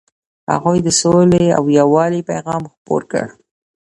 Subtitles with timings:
[0.51, 3.27] هغوی د سولې او یووالي پیغام خپور کړ.